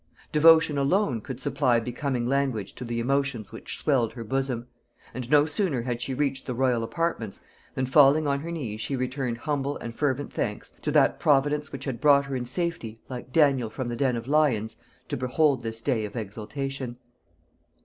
Devotion 0.31 0.79
alone 0.79 1.21
could 1.21 1.39
supply 1.39 1.79
becoming 1.79 2.25
language 2.25 2.73
to 2.73 2.83
the 2.83 2.99
emotions 2.99 3.51
which 3.51 3.77
swelled 3.77 4.13
her 4.13 4.23
bosom; 4.23 4.65
and 5.13 5.29
no 5.29 5.45
sooner 5.45 5.83
had 5.83 6.01
she 6.01 6.15
reached 6.15 6.47
the 6.47 6.55
royal 6.55 6.83
apartments, 6.83 7.39
than 7.75 7.85
falling 7.85 8.25
on 8.25 8.39
her 8.39 8.49
knees 8.49 8.81
she 8.81 8.95
returned 8.95 9.37
humble 9.37 9.77
and 9.77 9.95
fervent 9.95 10.33
thanks 10.33 10.73
to 10.81 10.89
that 10.89 11.19
Providence 11.19 11.71
which 11.71 11.85
had 11.85 12.01
brought 12.01 12.25
her 12.25 12.35
in 12.35 12.47
safety, 12.47 12.99
like 13.09 13.31
Daniel 13.31 13.69
from 13.69 13.89
the 13.89 13.95
den 13.95 14.15
of 14.15 14.27
lions, 14.27 14.75
to 15.07 15.15
behold 15.15 15.61
this 15.61 15.81
day 15.81 16.03
of 16.03 16.15
exaltation. 16.15 16.97